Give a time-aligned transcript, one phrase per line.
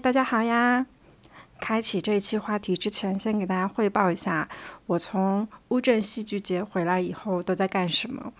[0.00, 0.86] 大家好呀！
[1.60, 4.48] 开启这一期话题之前，先给大家汇报一下，
[4.86, 8.32] 我从乌镇戏剧节回来以后都在干什么。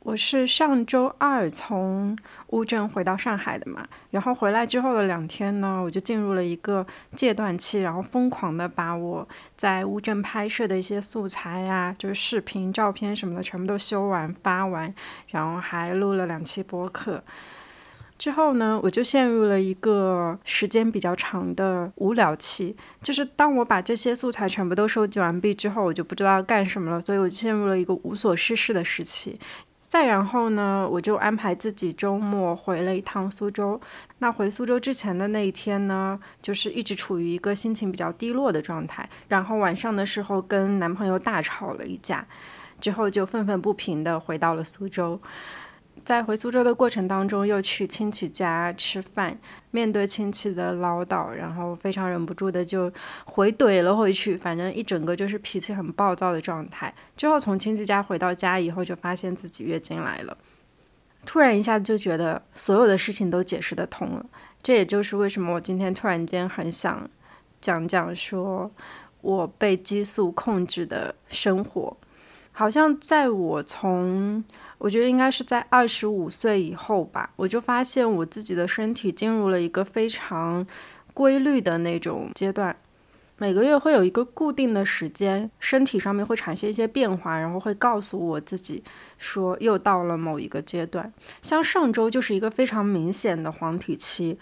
[0.00, 2.14] 我是上周二从
[2.48, 9.26] 乌镇回到上海的嘛，然后回来之后的两天呢，我就进入了一个戒断期，然后疯狂的把我
[9.56, 14.94] 在乌镇拍摄的一些素材呀，就是视频、照片什么的，全部都修完发完，
[15.28, 17.24] 然后还录了两期播客。
[18.16, 29.38] 之后呢，我就陷入了一个时间比较长的无聊期，就是当我把这些素材全部都收集完毕之后，我就不知道干什么了，所以我陷入了一个无所事事的时期。
[29.82, 33.80] 再然后呢，我就安排自己周末回了一趟苏州。
[34.18, 39.08] 那回苏州之前的那一天呢，就是一直处于一个心情比较低落的状态。
[39.28, 42.26] 然后晚上的时候跟男朋友大吵了一架，
[42.80, 45.20] 之后就愤愤不平的回到了苏州。
[46.04, 49.38] 在回苏州的过程当中，又去亲戚家吃饭，
[49.70, 52.92] 面对亲戚的唠叨，然后非常忍不住的就
[53.24, 56.92] 回怼了回去，反正一整个就是脾气很暴躁的状态。
[57.16, 60.36] 之后从亲戚家回到家以后，就发现自己月经来了，
[61.24, 64.26] 突然一下子就觉得所有的事情都解释得通了。
[64.62, 67.08] 这也就是为什么我今天突然间很想
[67.60, 68.70] 讲讲说
[69.22, 71.96] 我被激素控制的生活，
[72.54, 74.42] 好像在我从。
[74.76, 80.66] 我觉得应该是在二十五岁以后吧，我就发现我自己的身体进入了一个非常
[81.14, 82.76] 规律的那种阶段，
[83.38, 88.82] 每个月会有一个固定的时间，身体上面会产生一些变化，然后会告诉我自己
[89.16, 91.10] 说又到了某一个阶段。
[91.40, 94.38] 像上周就是一个非常明显的黄体期，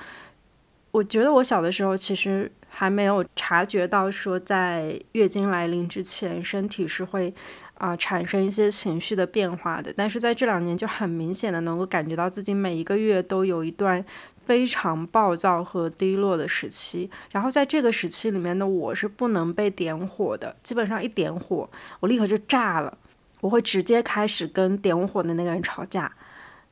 [0.93, 7.35] 我觉得我小的时候其实还没有察觉到说在月经来临之前身体是会。
[7.79, 14.05] 啊，产生一些情绪的变化的，但是在这两年就很明显的能够感觉到自己每一个月都有一段
[14.47, 22.97] 非常暴躁和低落的时期，然后在这个时期里面的我是不能被点火的，基本上一点火我立刻就炸了，
[23.41, 26.15] 我会直接开始跟点火的那个人吵架，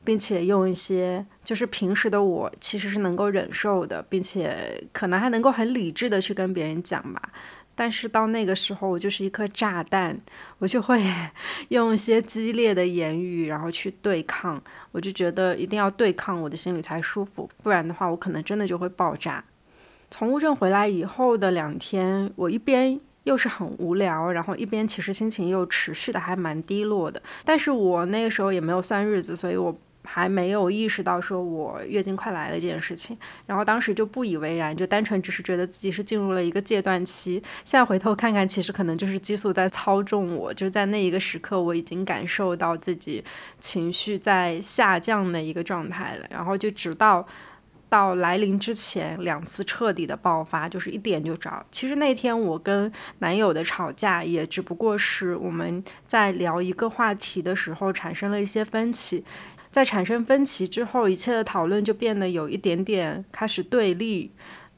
[0.03, 7.21] 并且用一些就是平时的我其实是能够忍受的，并且可能还能够很理智的去跟别人讲吧。
[7.73, 10.19] 但是到那个时候，我就是一颗炸弹，
[10.59, 11.01] 我就会
[11.69, 14.61] 用一些激烈的言语，然后去对抗。
[14.91, 19.43] 我就觉得一定要对抗，我的心里才舒服，不然的话，我可能真的就会爆炸。
[20.11, 27.19] 从乌镇回来以后的两天，我一边又是很无聊，然后一边其实心情又持续的还蛮低落的。
[27.45, 29.75] 但是我那个时候也没有算日子，所以我。
[30.13, 37.41] 还没有意识到说我月经快来了这件事情，然后当时就不以为然，就单纯只是觉得自己是进入了一个戒断期。
[37.63, 43.23] 现在回头看看，其实可能就是激素在操纵我，就在那一个时刻，我已经感受到自己
[43.61, 46.27] 情绪在下降的一个状态了。
[46.29, 47.25] 然后就直到
[47.87, 51.65] 到来临之前两次彻底的爆发，就是一点就着。
[51.71, 52.89] 其实那天我跟
[53.19, 59.23] 男友的吵架，也只不过是我们在聊一个话题的时候产生了一些分歧。
[59.71, 64.29] 在产生分歧之后，一切的讨论就变得有一点点开始对立，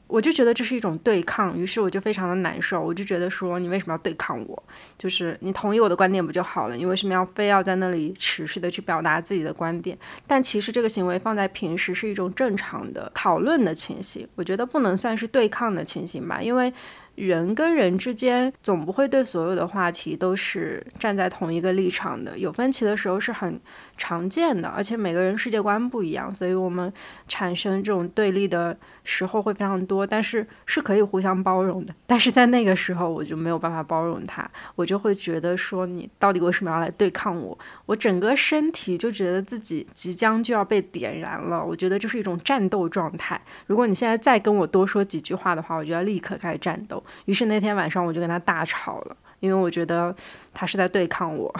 [0.06, 4.62] 我就觉得这是一种对抗，于是我就非常的难受，我就觉得说你为什么要对抗我？
[4.96, 6.76] 就是你同意我的观点不就好了？
[6.76, 9.98] 你为什么要非要在那里持续的去表达自己的观点？
[10.26, 16.72] 但其实这个行为放在平时是一种正常的讨论的情形，我觉得不能算是对抗的情形吧，因为。
[17.14, 23.60] 人跟人之间总不会对所有的话题都是站在同一个立场的，有分歧的时候是很
[23.96, 26.92] 常见的，而且每个人世界观不一样，所以我们
[27.28, 31.94] 产生这种对立的时候会非常多，但是是可以互相包容的。
[32.06, 37.56] 但是在那个时候我就没有办法包容他，我就会觉得说你到底为什么要来对抗我？
[37.86, 43.40] 我整个身体就觉得自己即将就要被点燃了，我觉得这是一种战斗状态。
[43.66, 47.03] 如果你现在再跟我多说几句话的话，我就要立刻开始战斗。
[47.24, 50.14] 于是那天晚上我就跟他大吵了，因为我觉得
[50.52, 51.54] 他是在对抗我。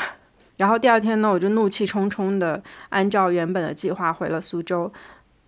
[0.56, 4.92] 然后第二天呢，我就怒气冲冲的按照原本的计划回了苏州。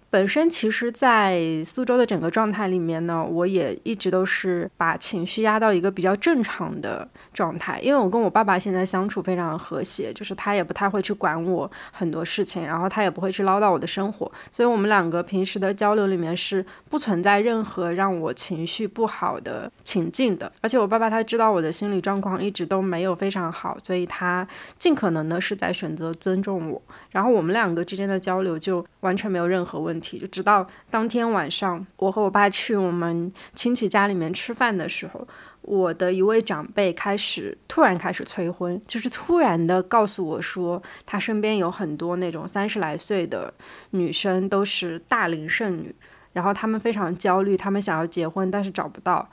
[0.08, 7.78] 本身其实，在苏州的整个状态里面呢，我也一直都是把情绪压到一个比较正常的状态。
[7.80, 20.50] 因为我跟我爸爸现在相处非常和谐，就是他也不太会去管我很多事情，然后他也不会去唠叨我的生活，所以我们两个平时的交流里面是不存在任何让我情绪不好的情境的。
[20.62, 24.46] 而且我爸爸他知道我的心理状况一直都没有非常好，所以他
[24.78, 26.80] 尽可能的是在选择尊重我，
[27.10, 30.18] 然后我们两个之间的交流就完全没有任何问题。
[30.18, 35.26] 就直到当天晚上，我和我爸去我们亲戚家里面吃饭的时候，
[35.62, 43.54] 我的一位长辈开始突然开始催婚，就是突然的告诉我说，他身边有很多那种三十来岁的
[43.90, 45.94] 女生都是大龄剩女。
[46.32, 49.26] 然后他们非常焦虑，他们想要结婚，但是找不到，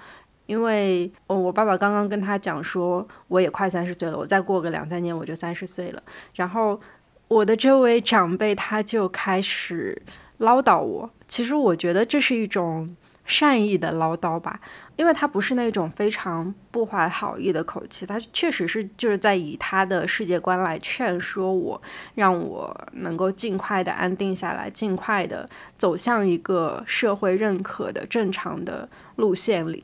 [0.45, 6.01] 因为我爸爸刚刚跟他讲说，我也快三十岁了，我再过个两三年我就三十岁了。
[6.35, 6.79] 然后
[7.27, 10.01] 我的这位长辈他就开始
[10.37, 14.59] 唠叨我，其实我觉得这是一种善意的唠叨吧。
[14.95, 21.81] 因为他不是那种非常不怀好意的口气，他确实是就是在以他的世界观来劝说我，
[22.13, 29.83] 让我能够尽快的安定下来，尽快的走向一个社会认可的正常的路线里。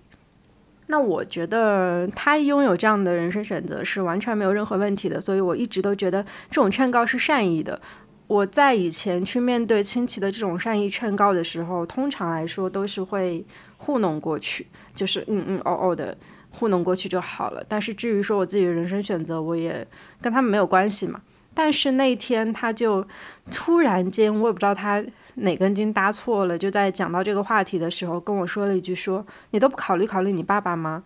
[0.91, 7.79] 那我觉得他拥有这样的人生选择是完全没有任何问题的，所以我一直都觉得这种劝告是善意的。
[8.25, 13.45] 我在以前去面对亲戚的这种善意劝告的时候，通常来说都是会
[13.77, 14.65] 糊弄过去，
[14.95, 16.17] 就是嗯嗯哦哦的
[16.49, 17.63] 糊弄过去就好了。
[17.67, 19.87] 但是至于说我自己的人生选择，我也
[20.19, 21.21] 跟他们没有关系嘛。
[21.53, 23.05] 但是那天他就
[23.51, 25.03] 突然间，我也不知道他
[25.39, 31.03] 哪根筋搭错了，就在讲到这个话题的时候跟我说了一句：“说你都不考虑考虑你爸爸吗？”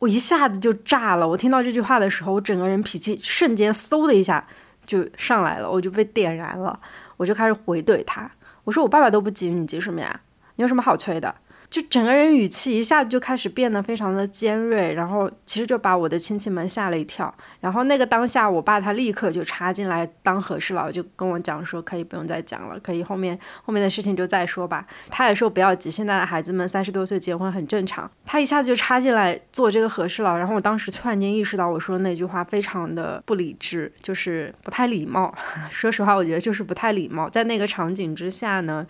[0.00, 1.28] 我一下子就炸了。
[1.28, 4.46] 我听到这句话的时候，我整个人脾气瞬间嗖的一下。
[4.86, 6.80] 就上来了，我就被点燃了，
[7.16, 8.28] 我就开始回怼他。
[8.64, 10.20] 我说：“我爸爸都不急，你急什么呀？
[10.56, 11.32] 你有什么好催的？”
[11.70, 17.32] 就整个人语气一下子就开始变得非常的尖锐，然后其实就把我的亲戚们吓了一跳。
[17.60, 24.84] 然后那个当下，我爸他立刻就插进来当和事佬，就跟我讲说，可以不用再讲了，可以后面后面的事情就再说吧。
[25.10, 28.10] 他也说不要急，现在的孩子们三十多岁结婚很正常。
[28.26, 35.32] 他一下子就插进来做这个和事佬，然后我当时突然间意识到，我说的那句话非常的不理智，就是不太礼貌。
[35.70, 37.28] 说实话，我觉得就是不太礼貌。
[37.28, 38.84] 在那个场景之下呢。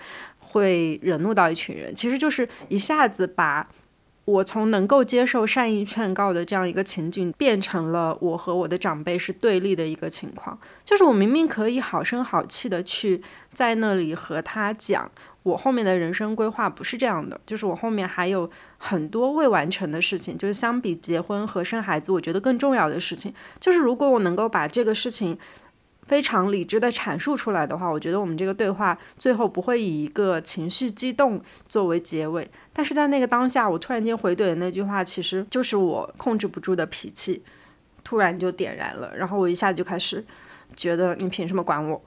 [0.51, 3.69] 会惹怒到一群人，其实就是一下子把
[4.25, 10.57] 我从能够接受善意劝告的这样一个情景，变成了我和我的长辈是对立的一个情况。
[10.85, 13.21] 就是我明明可以好声好气的去
[13.53, 15.11] 在那里和他讲，
[15.43, 18.49] 我后面的人生规划不是这样的，就是我后面还有
[18.79, 25.39] 很多未完成的事情，就是相比结婚和生孩子，我觉得更重要的事情，就是如果我能够把这个事情。
[26.11, 32.51] 非常理智的阐述出来的话，我觉得我们这个对话最后不会以一个情绪激动作为结尾。
[32.73, 37.45] 但是在那个当下，我突然间回怼的那句话，其实就是我控制不住的脾气，
[38.03, 39.17] 突然就点燃了。
[39.17, 40.25] 然后我一下就开始
[40.75, 42.03] 觉得，你凭什么管我？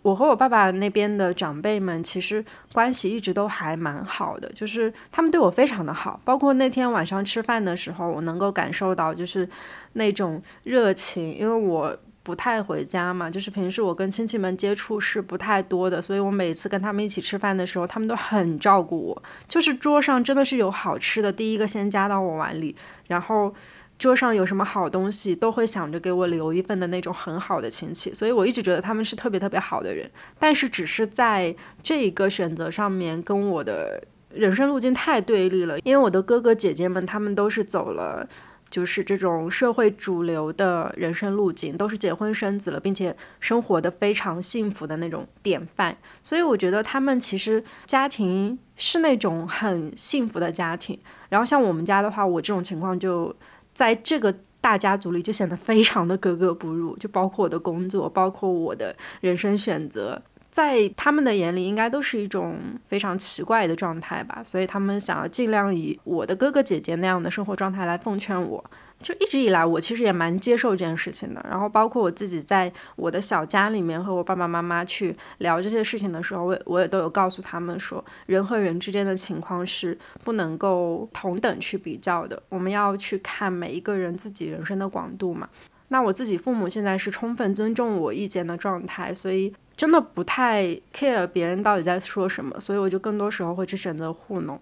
[0.00, 2.42] 我和我爸爸那边的长辈们其实
[2.72, 6.18] 关系一直都还蛮好的，就是他们对我非常的好。
[6.24, 9.46] 包括那天晚上吃饭的时候，我能够感受到就是
[9.92, 11.94] 那种热情，因为我。
[12.28, 19.22] 不太回家嘛，就是平时我跟亲戚们接触是不太多的，所以我每次跟他们一起吃饭的时候，他们都很照顾我。
[19.48, 22.76] 就是桌上真的是有好吃的，第一个先夹到我碗里，
[23.06, 23.54] 然后
[23.98, 28.12] 桌上有什么好东西，都会想着给我留一份的那种很好的亲戚。
[28.12, 34.04] 所以我一直觉得他们是特别特别好的人，但是只是在这一个选择上面跟我的
[34.34, 38.28] 人生路径太对立了，因为我的哥哥姐姐们他们都是走了。
[38.70, 45.96] 就是这种社会主流的人生路径，都是结婚生子了，并且生活的非常幸福的那种典范。
[46.22, 50.98] 所以我觉得他们其实家庭是那种很幸福的家庭。
[51.28, 53.34] 然后像我们家的话，我这种情况就
[53.72, 60.22] 在这个大家族里就显得非常的格格不入，就包括我的工作，包括我的人生选择。
[60.50, 62.56] 在他们的眼里，应该都是一种
[62.88, 68.64] 非常奇怪的状态吧，所以他们想要尽量以我的哥哥姐姐那样的生活状态来奉劝我。
[69.00, 71.44] 就一直以来，我其实也蛮接受这件事情的。
[71.48, 85.48] 然后，包括我自己在我的小家里面和我爸爸妈妈去聊这些事情的时候，我我也都有告诉他们说，人和人之间的情况是不能够同等去比较的，我们要去看每一个人自己人生的广度嘛。
[85.88, 89.54] 那我自己父母现在是充分尊重我意见的状态，所以。
[89.78, 94.60] 真的不太 care 别人到底在说什么，所以我就更多时候会去选择糊弄。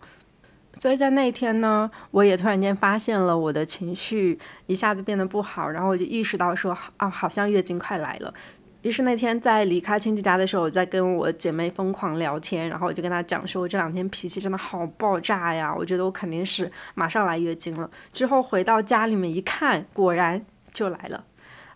[0.78, 8.35] 所以在那天呢，我也突然间发现了我的情绪一下子变得不好，然后我就意识到说啊，好像月经快来了。
[8.82, 17.90] 于是那天在离开亲戚家的时候，我在跟我姐妹疯狂聊天，然后我就跟她讲说，我这两天脾气真的好爆炸呀，我觉得我肯定是马上来月经了。
[18.12, 20.44] 之后回到家里面一看，果然
[20.75, 21.25] 就来了。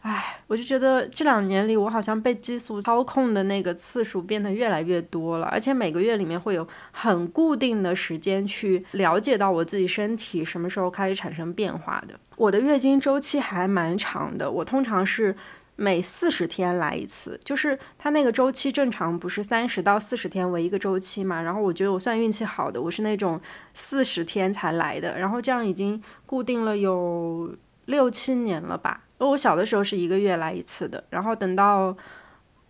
[0.03, 12.19] 唉，我就觉得这两年里，我好像被激素操控的那个次数变得越来越多了，而且每个月里面会有很固定的时间去了解到我自己身体什么时候开始产生变化的。
[12.37, 15.37] 我的月经周期还蛮长的，我通常是
[15.77, 21.43] 每四十天来一次，就是它那个周期正常不是三十到四十天为一个周期嘛？
[21.43, 23.39] 然后我觉得我算运气好的，我是那种
[23.75, 27.55] 四十天才来的，然后这样已经固定了有
[27.85, 29.03] 六七年了吧。
[29.29, 31.95] 我小的时候是一个月来一次的，然后等到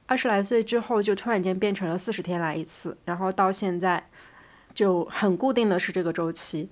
[0.06, 4.04] 二十来岁之后，就突然间变成了四十天来一次，然后到现在
[4.74, 6.68] 就很固定的是这个周期。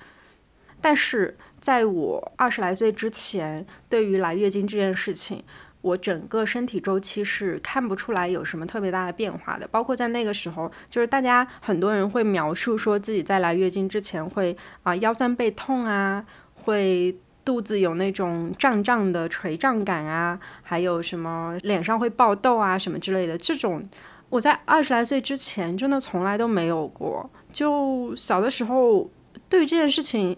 [0.80, 5.42] 但是在我二十来岁之前，对于来月经这件事情，
[5.80, 9.66] 我整个身体周期是看不出来有什么特别大的变化的。
[9.68, 17.16] 包括在那个时候，就是大家很多人会描述说自己在来月经之前会啊腰酸背痛啊，会
[17.48, 23.38] 肚子有那种胀胀的垂胀感啊，还有什么脸上会爆痘啊什么之类的。
[23.38, 23.88] 这种
[24.28, 27.30] 我在二十来岁之前真的从来都没有过。
[27.50, 29.10] 就小的时候，
[29.48, 30.36] 对于这件事情。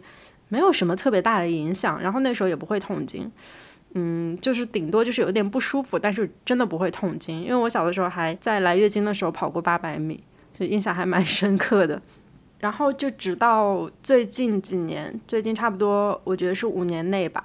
[0.53, 3.31] 没有什么特别大的影响，然后那时候也不会痛经，
[3.95, 12.03] 嗯，就是顶多就是有点不舒服，但是真的不会痛经，因为我小的时候还在来月经的时候跑过八百米，就印象还蛮深刻的。
[12.61, 17.45] 然后就直到最近几年，最近差不多我觉得是五年内吧。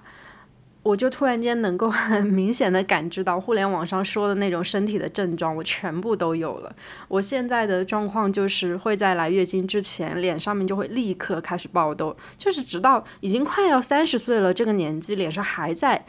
[0.84, 6.76] 我就突然间能够 很明显的感知到互联网上说的那种身体的症状，我全部都有了。
[7.08, 16.06] 我现在的状况就是会在来月经之前，脸上面就会立刻开始爆痘，就是直到已经快要三十岁了这个年纪，脸上还在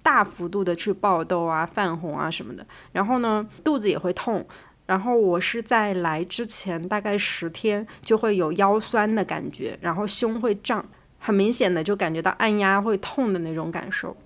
[0.00, 2.64] 大幅度的去爆痘啊、泛红啊什么的。
[2.92, 4.46] 然后呢，肚子也会痛。
[4.90, 10.84] 然后我是在来之前大概十天就会有腰酸的感觉，然后胸会胀。
[11.22, 14.16] 很明显的就感觉到按压会痛的那种感受，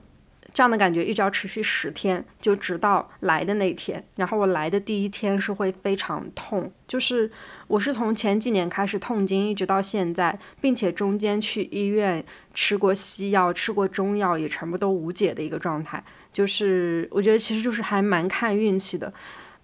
[0.55, 4.03] 这样的感觉一直要持续十天，就直到来的那天。
[4.15, 7.31] 然后我来的第一天是会非常痛，就是
[7.67, 16.03] 我是从前几年开始痛经，一直到现在，并且中间去医院吃过西药、吃过中药，也全部都无解的一个状态。
[16.33, 19.13] 就是我觉得其实就是还蛮看运气的。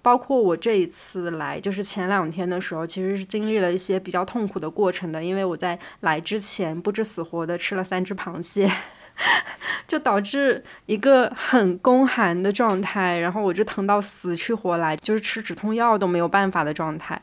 [0.03, 8.71] 包括我这一次来，就是前两天的时候，其实是经历了一些比较痛苦的过程的，因为我在来之前不知死活的吃了三只螃蟹，
[9.87, 17.21] 就导致一个很宫寒的状态，然后我就疼到死去活来，就是吃止痛药都没有办法的状态。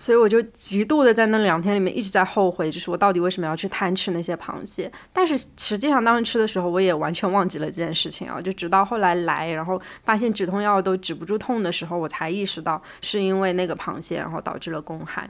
[0.00, 4.90] 所以我就极度的在那两天里面一直在后悔，就是我到底为什么要去贪吃那些螃蟹？
[5.12, 8.40] 但是实际上当时吃的时候，我也完全忘记了这件事情啊！
[8.40, 15.28] 就直到后来来，然后发现止痛药都止不住痛的时候，我才意识到是因为那个螃蟹，然后导致了宫寒。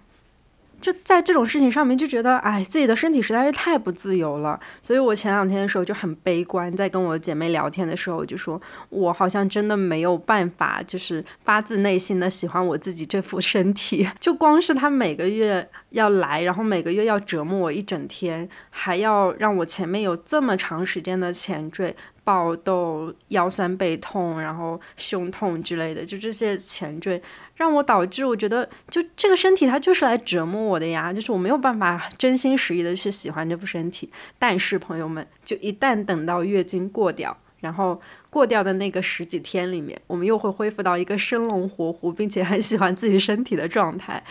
[0.81, 4.59] 就在这种事情上面，就觉得哎，自己的身体实在是太不自由了。
[4.83, 14.09] 所以我前两天的时候就很悲观，在跟我姐妹聊天的时候，我就说我好像真的没有办法，就是发自内心的喜欢我自己这副身体。
[14.21, 21.95] 就光是他每个月要来，然后每个月要折磨我一整天，还要让我前面有这么长时间的前缀。
[22.29, 27.19] 爆痘、腰酸背痛，然后胸痛之类的，就这些前缀，
[27.57, 34.13] 让我导致我觉得，就这个身体它就是来折磨我的呀，就是我没有办法真心实意的去喜欢这副身体。
[34.39, 44.23] 但是朋友们，就一旦等到月经过掉，然后过掉的那个十几天里面，我们又会恢复到一个生龙活虎，并且很喜欢自己身体的状态。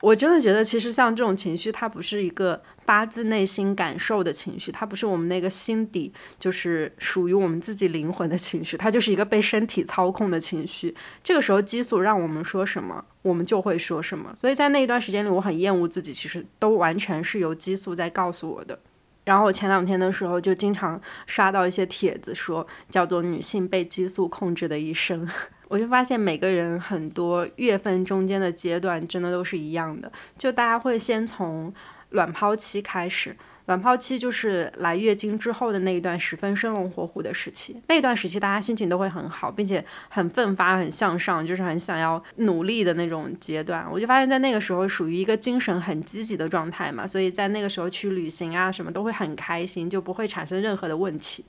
[0.00, 10.94] 我真的觉得，其实像这种情绪，它不是一个发自内心感受的情绪，它不是我们那个心底就是属于我们自己灵魂的情绪，它就是一个被身体操控的情绪。
[11.22, 14.34] 这个时候，激素让我们说什么，我们就会说什么。
[14.34, 18.78] 所以在那一段时间里，我很厌恶自己，其实都完全是由激素在告诉我的。
[19.24, 25.28] 然后我前两天的时候，就经常刷到一些帖子，说叫做“女性被激素控制的一生”。
[25.68, 31.72] 我就发现每个人很多月份中间的阶段真的都是一样的，就大家会先从
[32.12, 43.86] 卵泡期开始，卵泡期就是来月经之后的那一段十分生龙活虎的时期，那段时期大家心情都会很好，并且很奋发、很向上，就是很想要努力的那种阶段。
[43.90, 51.44] 我就发现，在那个时候属于一个精神很积极的状态嘛，所以在那个时候去旅行啊什么都会很开心，就不会产生任何的问题。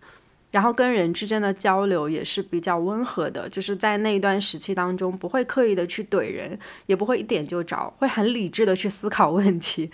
[0.51, 6.55] 然后跟人之间的交流也是比较温和的，就是在那一段时期当中，不会刻意的去怼人，
[6.86, 9.89] 也不会一点就着，会很理智的去思考问题，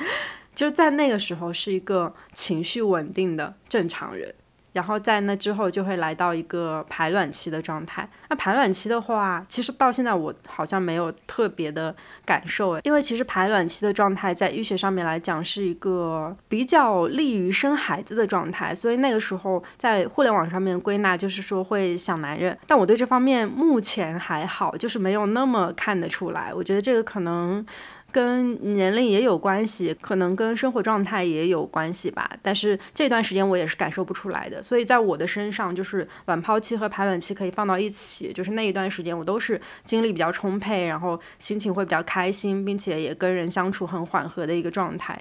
[0.54, 4.34] 就在那个时候是一个情绪稳定的正常人。
[4.72, 8.08] 然后在那之后就会来到一个排卵期的状态。
[8.30, 22.56] 那排卵期的话，其实到现在我好像没有特别的感受，因为其实排卵期的状态在医学上面来讲是一个比较利于生孩子的状态，所以那个时候在互联网上面归纳就是说会想男人。
[22.68, 26.54] 但我对这方面目前还好，就是没有那么看得出来。
[26.54, 27.66] 我觉得这个可能。
[28.12, 32.30] 跟年龄也有关系，可能跟生活状态也有关系吧。
[32.42, 45.20] 但是这段时间我也是感受不出来的，所以在我的身上，就是卵泡期和排卵期可以放到一起，就是那一段时间我都是精力比较充沛，然后心情会比较开心，并且也跟人相处很缓和的一个状态。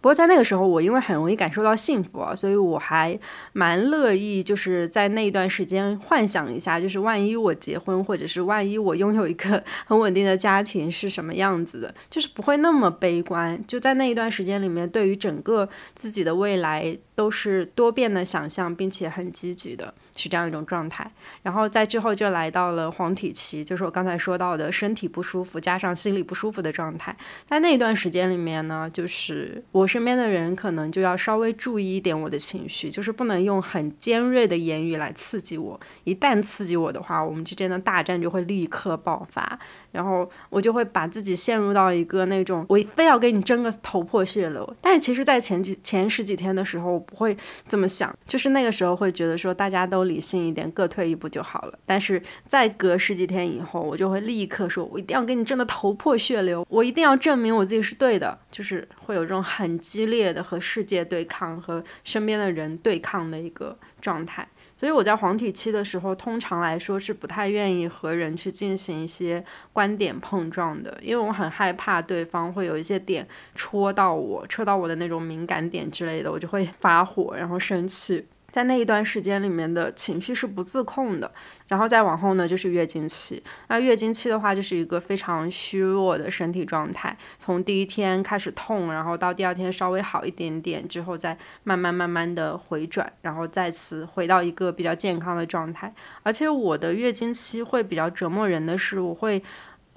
[0.00, 3.18] 不过在那个时候，我因为很容易感受到幸福啊，所以我还
[3.52, 13.60] 蛮乐意，就是在那一段时间幻想一下，就是万一我结婚，或者是万一我拥有一个 很稳定的家庭是什么样子的，就是不会那么悲观。
[13.66, 21.10] 就在那一段时间里面，对于整个自己的未来都是多变的想象，并且很积极的，是这样一种状态。
[21.42, 27.16] 然后在之后就来到了黄体期，就是我刚才说到的身体不舒服加上心理不舒服的状态。
[27.48, 29.88] 在那一段时间里面呢，就是我。
[29.88, 35.80] 身边的人可能就要稍微注意一点我的情绪，就是不能用很尖锐的言语来刺激我。
[36.04, 39.58] 一旦刺激我的话，我们之间的大战就会立刻爆发。
[39.90, 44.76] 然后我就会把自己陷入到一个那种我非要跟你争个头破血流。
[44.82, 47.34] 但是其实，在前几前十几天的时候，我不会
[47.66, 51.78] 这么想，就是那个时候会觉得说大家都理性一点，各退一步就好了。
[51.86, 64.48] 但是再隔十几天以后，我就会立刻说，我一定要跟你争得头破血流，我一定要证明我自己是对的，就是会有这种很激烈的和世界对抗和身边的人对抗的一个状态。
[64.76, 78.24] 所以我在黄体期的时候，通常来说是不太愿意和人去进行一些观点碰撞的，因为我很害怕对方会有一些点戳到我，戳到我的那种敏感点之类的，我就会发火，然后生气。
[78.50, 81.30] 在那一段时间里面的情绪是不自控的，
[81.66, 83.42] 然后再往后呢就是月经期。
[83.68, 95.92] 那月经期的话就是一个非常虚弱的身体状态，从第一天开始痛，然后到第二天稍微好一点点之后，再慢慢慢慢的回转，然后再次回到一个比较健康的状态。
[96.22, 99.42] 而且我的月经期会比较折磨人的是，我会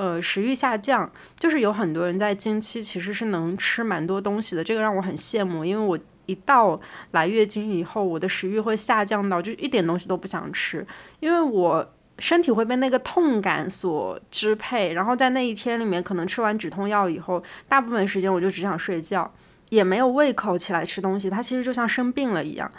[0.01, 6.00] 呃食欲下降，就是有很多人在经期其实是能吃蛮多东西的，这个让我很羡慕，因为我。
[6.27, 6.79] 一到
[7.12, 10.86] 来月经以后，我的食欲会下降到就一点东西都不想吃，
[11.20, 11.86] 因为我
[12.20, 14.93] 身体会被那个痛感所支配。
[14.93, 19.29] 然后在那一天里面，可能吃完止痛药以后，大部分时间我就只想睡觉，
[19.70, 21.29] 也没有胃口起来吃东西。
[21.29, 22.72] 它其实就像生病了一样。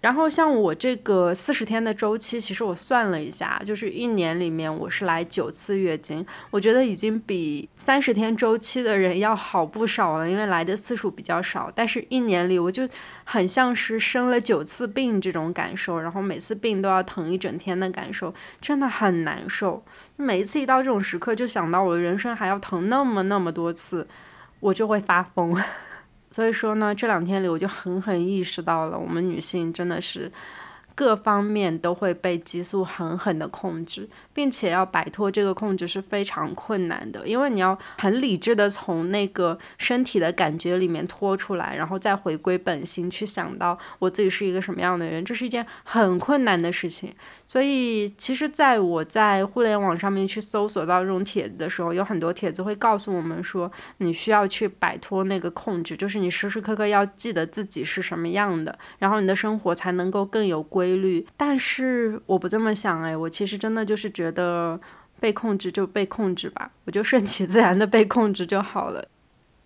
[0.00, 11.68] 然后像我这个四十天的周期，其实我算了一下，就是一年里面我是来九次月经，我觉得已经比三十天周期的人要好不少了，因为来的次数比较少。
[11.74, 12.88] 但是，一年里我就
[13.24, 19.84] 很像是生了九次病这种感受，然后每次病都要疼一整天的感受，真的很难受。
[20.14, 24.06] 每一次一到这种时刻，就想到我的人生还要疼那么那么多次，
[24.60, 25.60] 我就会发疯。
[26.30, 30.30] 所以说呢，这两天里我就狠狠意识到了，我们女性真的是
[30.98, 34.08] 各方面都会被激素狠狠的控制。
[34.38, 47.12] 并且要摆脱这个控制是非常困难的，因为你要很理智的从那个身体的感觉里面脱出来，然后再回归本心去想到我自己是一个什么样的人，这是一件很困难的事情。
[47.48, 61.26] 所以，其实在我在互联网上面去搜索到这种帖子的时候，有很多帖子会告诉我们说，你需要去摆脱那个控制，就是你时时刻刻要记得自己是什么样的，然后你的生活才能够更有规规律。
[61.36, 64.08] 但是我不这么想，哎，我其实真的就是。
[64.18, 64.80] 觉得
[65.20, 69.06] 被控制就被控制吧，我就顺其自然的被控制就好了。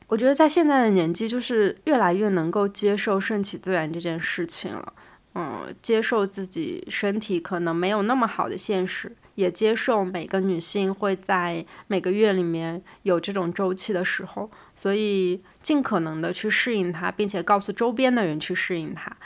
[0.08, 4.92] 我觉得在现在的年纪，就是越来越能够接受顺其自然这件事情了。
[5.37, 19.16] 嗯，接受自己身体可能没有那么好的现实，也接受每个女性会在每个月里面有这种周期的时候，所以尽可能的去适应它，并且告诉周边的人去适应它。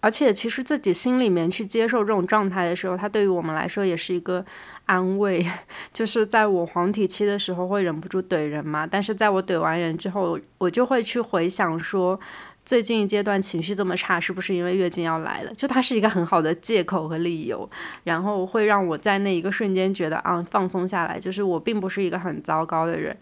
[0.00, 4.44] 而且，其实自己心里面去接受这种状态的时候，它对于我们来说也是一个
[4.86, 5.44] 安慰。
[5.92, 12.18] 就是在我黄体期的时候会忍不住怼人嘛，但是在我怼完人之后，我就会去回想说，
[12.64, 15.52] 最近一阶段情绪这么差，是不是因为月经要来了？
[15.54, 17.68] 就它是一个很好的借口和理由，
[18.04, 23.16] 然后会让我在那一个瞬间觉得啊，放松下来，就是我并不是一个很糟糕的人。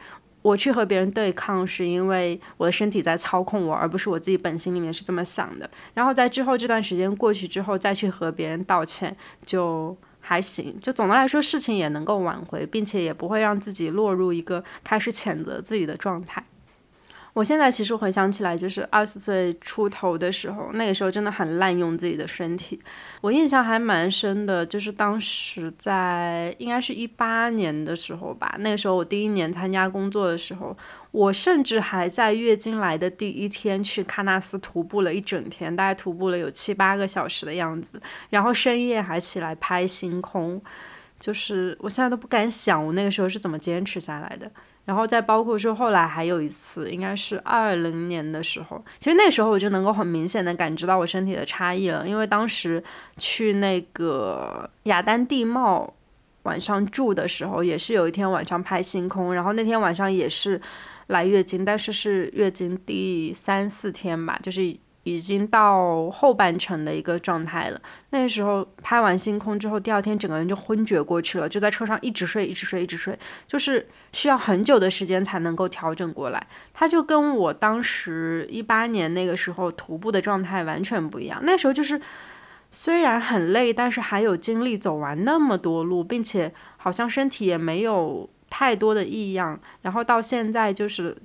[0.47, 5.69] 我去和别人对抗，是因为我的身体在操控我，而不是我自己本心里面是这么想的。
[5.93, 10.79] 然后在之后这段时间过去之后，再去和别人道歉，就还行。
[10.81, 16.45] 就总的来说，事情也能够挽回，并且也不会让自己落入一个开始谴责自己的状态。
[17.37, 22.81] 我现在其实回想起来，就是二十岁出头的时候，那个时候真的很滥用自己的身体。
[23.21, 30.75] 我印象还蛮深的，就是当时在应该是一八年的时候吧，那个时候我第一年参加工作的时候，
[31.11, 40.59] 我甚至还在月经来的第一天去喀纳斯徒步了一整天，大概徒步了有七八个小时的样子，然后深夜还起来拍星空，
[41.21, 44.51] 就是我现在都不敢想我那个时候是怎么坚持下来的。
[44.87, 52.83] 然后再包括说，后来还有一次，应该是二零年的时候，其实那时候我就能够很明显的感知到我身体的差异了，因为当时
[53.19, 55.93] 去那个雅丹地貌
[56.45, 60.61] 晚上住的时候，也是有一天晚上拍星空，然后那天晚上也是
[61.09, 64.63] 来月经，但是是月经第三四天吧，就是
[65.07, 67.81] 已经到后半程的一个状态了。
[68.11, 73.17] 那时候拍完星空之后，第二天整个人就昏厥过去了，就在车上一直睡，一直睡，一直睡，
[73.47, 76.47] 就是需要很久的时间才能够调整过来。
[76.75, 81.39] 它就跟我当时一八年那个时候徒步的状态完全不一样。
[81.45, 82.01] 那时候就是
[82.73, 89.61] 虽然很累，但是还有精力走完那么多路，并且好像身体也没有太多的异样。
[89.83, 91.17] 然后到现在就是。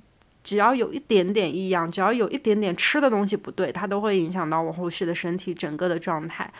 [0.42, 6.52] 只要有一点点异样，只要有一点点吃的东西不对，它都会影响到我后续的身体整个的状态，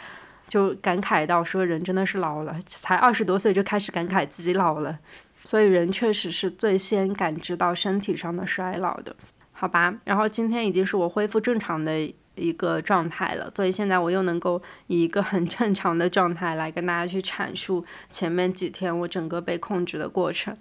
[0.47, 4.99] 就感慨到说人真的是老了，才二十多岁就开始感慨自己老了，
[5.45, 9.17] 所以人确实是最先感知到身体上的衰老的，
[9.53, 9.93] 好吧？
[10.05, 11.99] 然后今天已经是我恢复正常的
[12.37, 20.57] 一个状态了，所以现在我又能够以一个很正常的状态来跟大家去阐述前面几天我整个被控制的过程。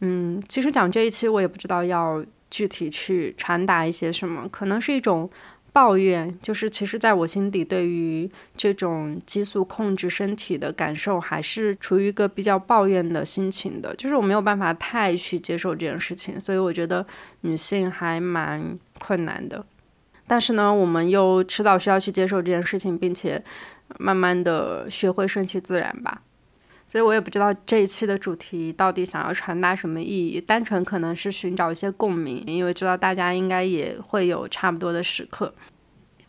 [0.00, 2.24] 嗯，其实讲这一期我也不知道要。
[2.50, 5.30] 具体去传达一些什么，可能是一种
[5.72, 17.06] 抱怨，就是其实在我心底，对于这种激素控制身体的感受，还是处于一个比较抱怨的心情的，就是我没有办法太去接受这件事情，所以我觉得
[17.42, 19.64] 女性还蛮困难的。
[20.26, 23.42] 但是呢，我们又迟早需要去接受这件事情，并且
[23.98, 26.22] 慢慢的学会顺其自然吧。
[26.90, 35.54] 所以我也不知道这一期的主题到底想要传达什么意义，单纯可能是寻找一些共鸣，因为知道大家应该也会有差不多的时刻。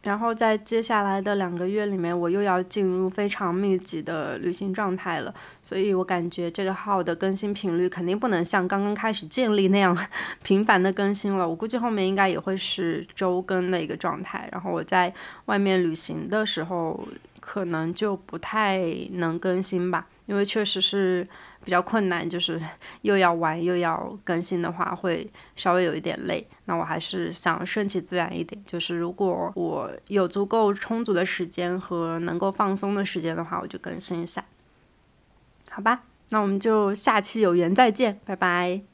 [0.04, 9.98] 然后在接下来的两个月里面，我又要进入非常密集的旅行状态了，所以我感觉这个号的更新频率肯定不能像刚刚开始建立那样
[10.44, 11.50] 频繁的更新了。
[11.50, 14.48] 我估计后面应该也会是周更的一个状态。
[14.52, 15.12] 然后我在
[15.46, 17.08] 外面旅行的时候，
[17.40, 18.80] 可能就不太
[19.14, 20.08] 能更新吧。
[20.32, 21.28] 因为确实是
[21.66, 22.60] 比较困难，就是
[23.02, 26.48] 又要玩又要更新的话，会稍微有一点累。
[26.66, 34.42] 那我还是想顺其自然一点，就是如果我有足够充足的时间和能够放松的时间的话，我就更新一下。
[35.70, 38.91] 好吧，那我们就下期有缘再见，拜拜。